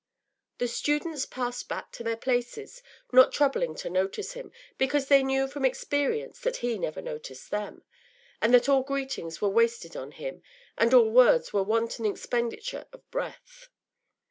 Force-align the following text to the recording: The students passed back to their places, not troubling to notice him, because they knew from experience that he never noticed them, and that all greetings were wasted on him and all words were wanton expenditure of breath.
The 0.57 0.67
students 0.67 1.27
passed 1.27 1.69
back 1.69 1.91
to 1.91 2.03
their 2.03 2.17
places, 2.17 2.81
not 3.13 3.31
troubling 3.31 3.75
to 3.75 3.89
notice 3.91 4.33
him, 4.33 4.51
because 4.79 5.09
they 5.09 5.21
knew 5.21 5.47
from 5.47 5.63
experience 5.63 6.39
that 6.39 6.57
he 6.65 6.79
never 6.79 7.03
noticed 7.03 7.51
them, 7.51 7.83
and 8.41 8.51
that 8.55 8.67
all 8.67 8.81
greetings 8.81 9.41
were 9.43 9.49
wasted 9.49 9.95
on 9.95 10.13
him 10.13 10.41
and 10.75 10.91
all 10.95 11.11
words 11.11 11.53
were 11.53 11.61
wanton 11.61 12.07
expenditure 12.07 12.87
of 12.91 13.07
breath. 13.11 13.67